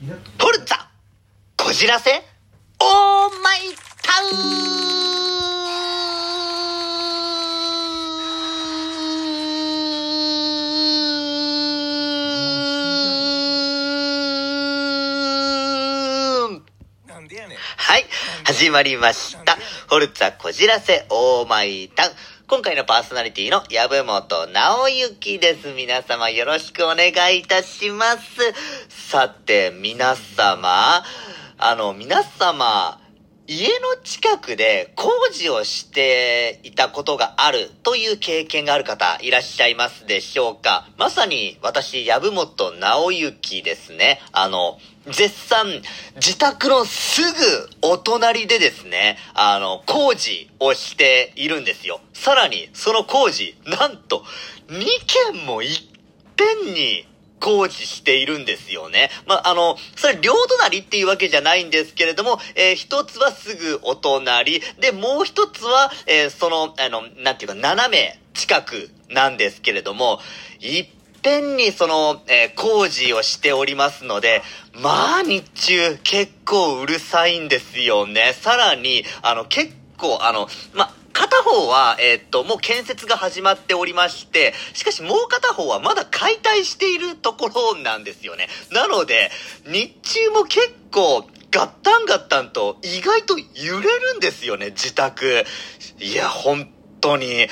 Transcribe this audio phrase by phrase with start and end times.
[0.00, 0.12] フォ
[0.52, 0.76] ルツァ
[1.56, 2.18] こじらせオー
[3.42, 3.58] マイ
[4.00, 4.26] タウ
[16.54, 16.62] ン。
[17.76, 18.04] はい、
[18.44, 19.56] 始まりました。
[19.56, 22.12] フォルツァこじらせオーマイタウン。
[22.50, 25.74] 今回のパーソナリティの籔本直之です。
[25.74, 28.54] 皆様よろしくお願いいたします。
[28.88, 31.04] さて、皆様、
[31.58, 32.98] あの、皆様、
[33.50, 40.86] 家の近くで工事をしていたことがあるという経験がある方いらっしゃいますでしょうか？
[40.98, 44.20] まさに私、籔本直之ですね。
[44.32, 45.80] あの、絶賛、
[46.16, 52.00] 自宅のすぐお隣でですね、あの、工事をしているんですよ。
[52.12, 54.24] さらに、その工事、なんと、
[54.68, 54.84] 2
[55.32, 55.78] 件もいっ
[56.36, 57.06] ぺんに
[57.38, 59.10] 工事しているんですよね。
[59.26, 70.20] まあ、あの、それ両隣っていうわけじゃないんですけれども、えー一つはすぐお隣、で、もう一つは、えーその、あの、なんていうか、斜め近くなんですけれども、
[70.60, 70.86] いっ
[71.22, 74.42] ぺんにその、えー工事をしておりますので、
[74.74, 78.34] まあ、日中結構うるさいんですよね。
[78.40, 88.48] さらに、あの、結構、あの、まあ、片方は、えっと、もう建設が始まっておりまして、しかしもう片方はまだ解体しているところなんですよね。
[88.70, 89.32] なので、
[89.66, 95.44] 日中も結構、ガッタンガッタンと意外と揺れるんですよね、自宅。
[95.98, 97.48] いや、本当に、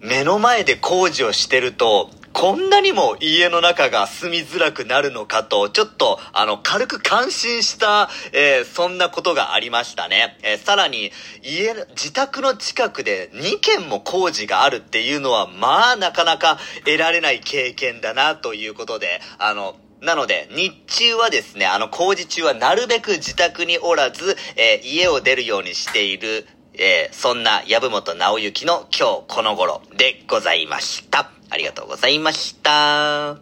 [0.00, 2.10] 目の前で工事をしてると、
[2.40, 10.38] こんなにも家の中が住みづらくなるのかと、ちょっと、あの、軽く感心した、えーそんなことがありましたね。
[10.44, 11.10] えーさらに、
[11.42, 31.32] 家、自宅の近くで2件も工事があるっていうのは、まあ、なかなか得られない経験だな、ということで、あの、なので、日中はですね、あの、工事中はなるべく自宅におらず、えー家を出るようにしている、えーそんな籔本直之の今日この頃でございました。
[31.50, 32.70] ありがとうございました。
[32.70, 33.38] は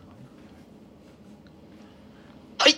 [2.69, 2.75] い。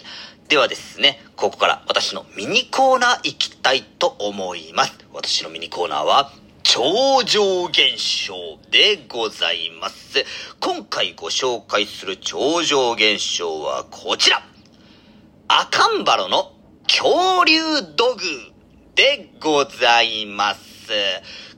[0.48, 4.98] ではですね、ここから私のミニコーナー行きたいと思います。
[5.12, 8.34] 私のミニコーナーは、超常現象
[8.70, 10.24] でございます。
[10.60, 14.42] 今回ご紹介する超常現象はこちら。
[15.48, 16.52] 赤んばろの
[16.86, 17.58] 恐竜
[17.96, 18.20] 土偶
[18.94, 20.67] でございます。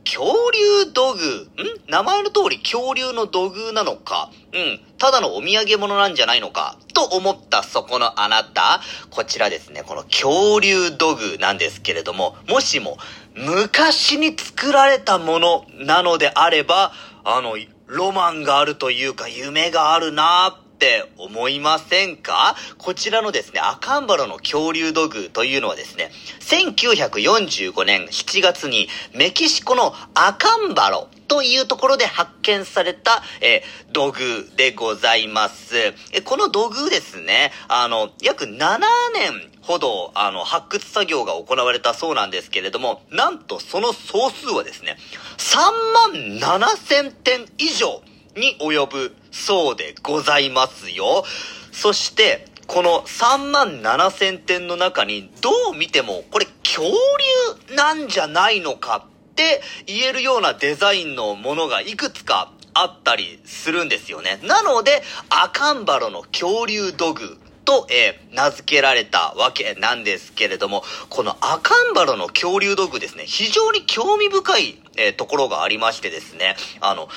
[0.05, 1.49] 恐竜土偶ん？
[1.89, 4.31] 名前の通り恐竜の土偶なのか。
[4.53, 4.81] うん。
[4.99, 6.77] ただのお土産物なんじゃないのか。
[6.95, 8.81] と思ったそこのあなた。
[9.11, 12.99] こちらですね、この恐竜土偶なんですけれども、もしも
[13.35, 16.93] 昔に作られたものなのであれば、
[17.25, 20.57] あの、ロマンがあるというか夢があるな。
[20.67, 22.57] ーって思いませんか？
[22.79, 26.11] こちらのですね、赤んばろの恐竜土偶というのはですね、
[26.41, 35.77] 1945年7月にメキシコの赤んばろというところで発見された、え土偶でございます。
[36.13, 38.79] えこの土偶ですね、あの、約7
[39.13, 44.97] 年ほど、あの、発掘作業が行われたそうなんですけれども、なんとその総数はですね、
[45.37, 48.03] 3万7千点以上
[48.37, 51.25] に及ぶそうでございますよ。
[51.73, 64.39] そして、この3万7千点の中にどう見てもこれ恐竜なんじゃないのかって言えるようなデザインのものがいくつかあったりするんですよね。
[64.45, 77.09] なので、赤んばろの恐竜土偶と、えー名付けられたわけなんですけれども、この赤んばろの恐竜土偶ですね、非常に興味深い、えーところがありましてですね、あの、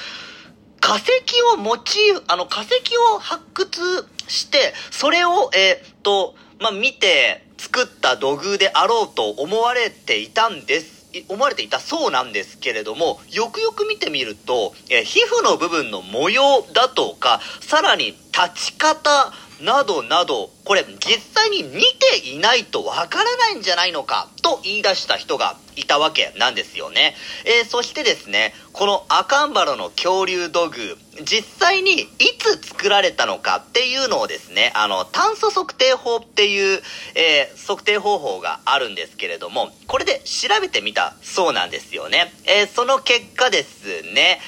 [0.84, 1.14] 化石
[1.54, 2.74] をモチーフ、あの、化石
[3.14, 11.04] を発掘して、それを、えーっと、まあ、見て作った土偶であろうと思われていたんです。
[11.30, 19.32] 思われていたそうなんですけれども、よくよく見てみると、えー皮膚の部分の模様だとか、さらに立ち方
[19.64, 27.16] などなど、これ実際に見ていないとわからないんじゃないのかと言い出した人がいたわけなんですよね。
[27.46, 32.08] えーそしてですね、この赤んばろの恐竜土偶、実際にい
[32.38, 36.82] つ作られたのかっていうのをですね、あの、炭素測定法っていう、
[37.16, 42.34] えー測定方法があるんですけれども、これで調べてみたそうなんですよね。
[42.44, 44.42] えーその結果ですね、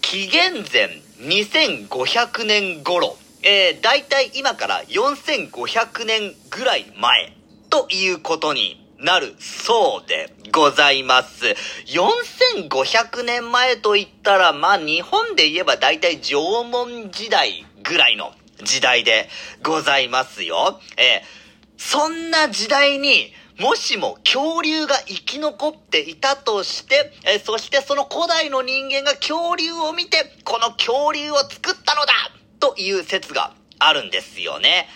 [0.00, 7.32] 紀元前2500年頃、えー、大体今から4500年ぐらい前
[7.70, 11.46] ということになるそうでございます。
[11.86, 18.32] 4500年前と言ったら、まあ日本で言えば大体縄文時代ぐらいの
[18.62, 19.28] 時代で
[19.62, 20.80] ございますよ。
[20.96, 21.40] えー
[21.80, 32.12] そんな時代に、もしも恐竜が生き残っていたとして、えそしてその古代の人間が恐竜を見て、この恐竜を作ったのだ
[32.60, 34.86] という説があるんですよね。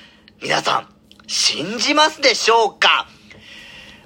[0.42, 0.88] 皆さん、
[1.26, 3.08] 信じますでしょうか？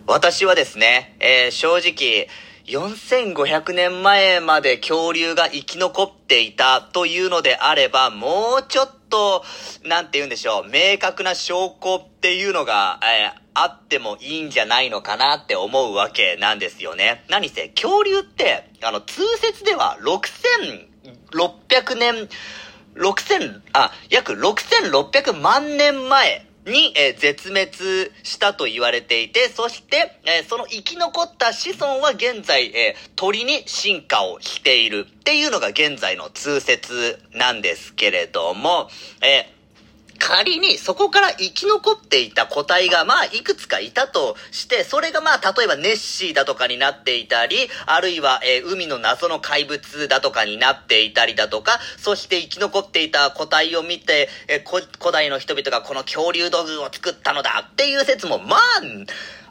[0.06, 2.28] 私はですね、えー、正直、
[2.66, 9.44] 4500年前まで恐竜が生き残っていたというのであれば、もうちょっと、
[9.84, 17.24] なんて言うんでしょう、明確な証拠っていうのが、えー、あってもいいんじゃないのかなって思うわけなんですよね。
[17.28, 22.28] 何せ、恐竜って、あの、通説では6600年、
[22.98, 27.70] 6000、あ、約6600万年前に、えー、絶滅
[28.22, 38.88] したと言われていて、そして、えー、その生き残った子孫は現在、えー、鳥に進化をしているっていうのが現在の通説なんですけれども、
[39.22, 39.57] え
[40.18, 47.56] 仮にそこから生き残っていた個体がまあいくつかいたとして、それがまあ例えばネッシーだとかになっていたり、
[47.86, 58.60] あるいは、え、海の謎の怪物だとかになっていたりだとか、そして生き残っていた個体を見て、え、古代の人々がこの恐竜道具を作ったのだっていう説もまあ、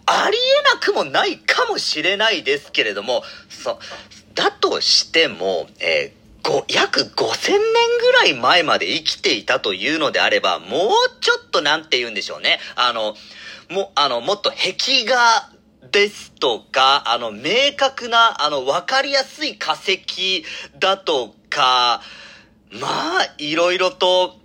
[0.06, 3.80] ありえなくもないかもしれないですけれども、そ、
[4.36, 6.27] だとしても、えー
[6.70, 7.60] 約5000年
[8.00, 10.70] ぐらい前まで生きていたというのであれば、もう
[11.20, 12.60] ちょっとなんて言うんでしょうね。
[12.76, 13.16] あの、
[13.70, 15.52] も、あの、もっと壁画
[15.92, 20.44] ですとか、あの、明確な、あの、わかりやすい化石
[20.80, 22.02] だとか、
[22.72, 24.38] まあ、いろいろと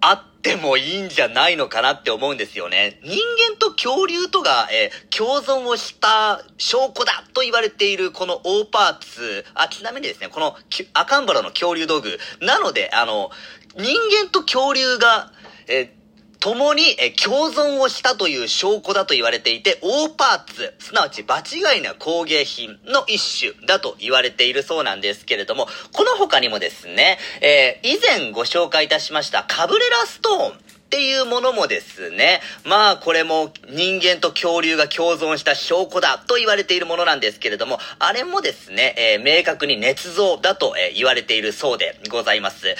[0.00, 2.98] あってもいいんじゃないのかなって思うんですよね。
[3.02, 10.56] 人間と恐竜とが、えー、共存をした証拠だと言われているこの大パーツ、あ、ちなみにですね、この
[10.94, 13.30] 赤ん坊の恐竜道具、なので、あの、
[13.76, 15.32] 人間と恐竜が、
[15.68, 15.99] えー
[16.40, 42.74] 共に、共存をしたという証拠だと言われていて、オーパーツ、すなわち場違いな工芸品の一種だと言われているそうなんですけれども、この他にもですね、えー、以前ご紹介いたしましたカブレラストーン、っていうものもですね、まあこれも人間と恐竜が共存した証拠だと言われているものなんですけれども、あれもですね、えー、明確に捏造だと、えー、言われているそうでございます。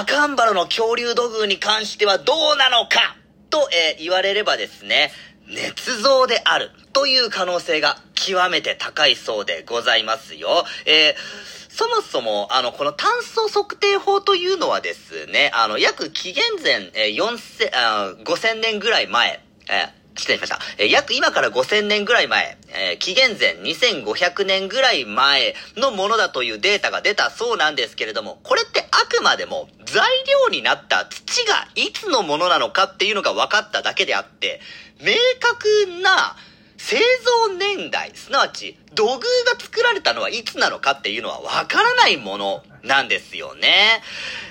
[0.00, 3.16] 赤んバラの恐竜土偶に関してはどうなのか？
[3.50, 5.10] と、えー、言われればですね、
[5.48, 10.64] 捏造であるという可能性が極めて高いそうでございますよ。
[10.86, 20.58] えーそもそも、あの、この炭素測定法というのはですね、あの、約紀元前、えー、4000、5000年ぐらい前、えー失礼しました。
[20.78, 30.04] えー、約今から5000年ぐらい前、えー、紀元前2500年ぐらい前のものだというデータが出たそうなんですけれども、これってあくまでも材
[30.46, 34.60] 料になった土がいつのものなのかっていうのが分かっただけであって、
[35.00, 36.36] 明確な
[36.76, 44.02] 製造年代、すなわち土偶が作られたのはいつなのかっていうのは分からないものなんですよね。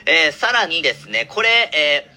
[0.05, 2.16] えー、さらにですね、これ、え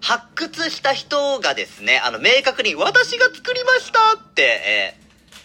[0.00, 5.00] 発掘した人がですね、あの、明確に私が作りましたって、え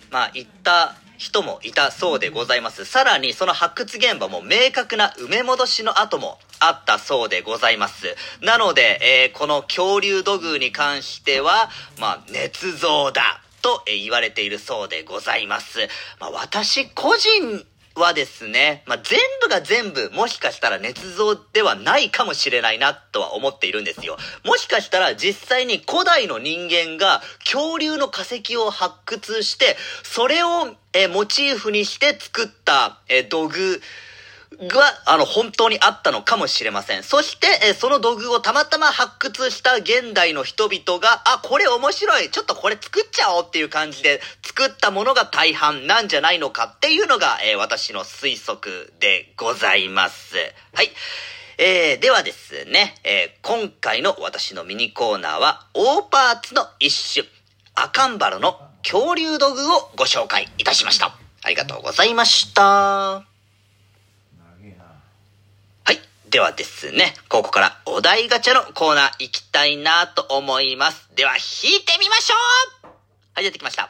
[0.09, 2.85] ー、まあ、言った人もいたそうでございます。
[2.85, 8.15] さらにその発掘現場も明確な埋め戻しの跡もあったそうでございます。
[8.41, 11.69] なので、えー、この恐竜土偶に関しては、
[11.99, 15.79] まあ、捏造だと言われているそうでございます。
[16.21, 17.65] まあ、私個人
[17.99, 24.17] はですね、まあ、全部が全部もしかしたら捏造ではないかもしれないなとは思っているんですよ。
[24.45, 33.81] もしかしたら実際に古代の人間が恐竜の化石を発掘して、それをえモチーフにして作ったえ土偶、
[34.57, 37.03] が、あの、本当にあったのかもしれません。
[37.03, 50.35] そして、えその土偶をたまたま発掘した現代の人々が、あ、これ面白い、ちょっとこれ作っちゃおうっていう感じで作ったものが大半なんじゃないのかっていうのが、え、私の推測でございます。
[50.73, 50.89] はい。
[51.57, 57.27] えー、ではですね、えー、今回の私のミニコーナーは、オーパーツの一種、
[57.75, 61.15] 赤んバラの恐竜土偶をご紹介いたしました。
[61.43, 63.28] ありがとうございました。
[66.29, 71.09] ではですね、ここからお題ガチャのコーナー行きたいなと思います。
[71.15, 72.35] では、引いてみましょ
[72.83, 72.87] う
[73.33, 73.89] はい、出てきました。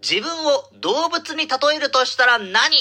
[0.00, 2.74] 自分を動物に例えるとしたら何？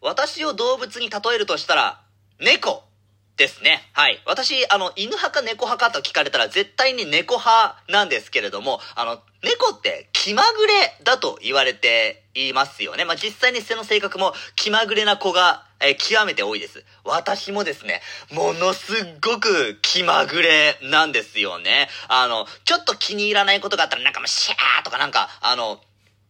[0.00, 2.00] 私を動物に例えるとしたら、
[2.40, 2.84] 猫
[3.36, 3.82] ですね。
[3.92, 4.22] はい。
[4.24, 10.72] 私、あの、犬派か猫派かと聞かれたら絶対に猫派なんですけれども、あの、猫って気まぐれ
[11.04, 13.04] だと言われていますよね。
[13.04, 16.84] まあ、実際に背の性格も気まぐれな子がえー、極めて多いです。
[17.04, 18.00] 私もですね、
[18.32, 21.88] ものすっごく気まぐれなんですよね。
[22.08, 25.80] あの、ちょっと気に入らないことがあったらなんかもうシャーとかなんか、あの、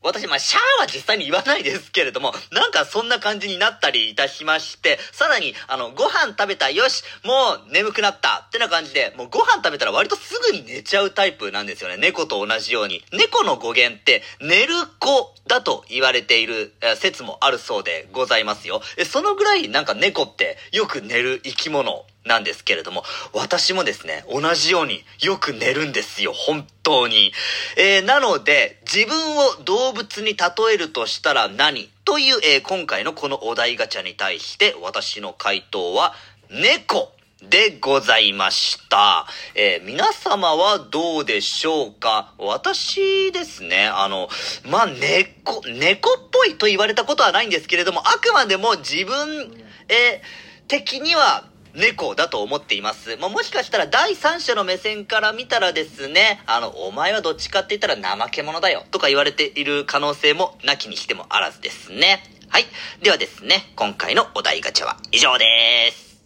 [0.02, 7.32] 私、まあ、シャーは実際に言わないですけれども、なんかそんな感じになったりいたしまして、さらに、あの、ご飯食べた、よし、も
[7.68, 11.98] う眠くなった、ってな感じで、もうご飯食べたら割とすぐに寝ちゃうタイプなんですよね。
[11.98, 13.04] 猫と同じように。
[13.12, 18.80] 猫の語源って、寝る子だと言われている説もあるそうでございますよ。
[19.06, 27.32] そのぐらいなんか猫ってよく寝る生き物なんですけれども、私もですね、同じようによく寝るんですよ、本当に。
[27.76, 31.88] えー、なので、自分を動物に例えるとしたら何？
[32.04, 36.14] という、えー、今回のこのお題ガチャに対して私の回答は、
[36.50, 37.12] 猫
[37.42, 39.26] でございました。
[39.54, 42.34] えー、皆様はどうでしょうか？
[42.36, 44.28] 私ですね、あの、
[44.68, 53.16] まあ、猫、猫っぽいと言われたことはないんですけれども、あくまでも自分、えー、的には猫だと思っています。
[53.16, 62.22] まあ、もしかしたら第三者の目線から見たらですね、あの、お前はどっちかって言ったら怠け者だよとか言われている可能性もなきにしてもあらずですね。
[62.48, 62.64] はい。
[63.02, 66.24] ではですね、今回のお題ガチャは以上です。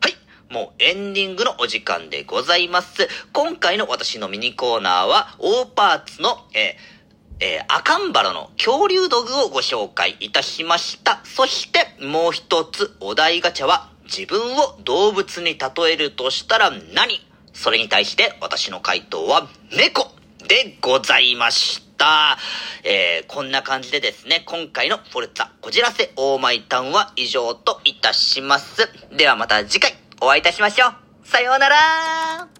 [0.00, 0.14] はい。
[0.52, 3.08] もうエンディングのお時間でございます。
[3.32, 6.95] 今回の私のミニコーナーは、オーパーツの、えー
[7.40, 11.20] えー、赤んバラの恐竜道具をご紹介いたしました。
[11.24, 17.20] そしてもう一つお題ガチャは自分を動物に例えるとしたら何？
[17.52, 20.12] それに対して私の回答は猫
[20.46, 22.38] でございました。
[22.84, 28.88] えー、こんな感じでですね、今回のフォルツァこじらせオーマイタウンは以上といたします。
[29.10, 30.94] ではまた次回お会いいたしましょう。
[31.26, 32.55] さようなら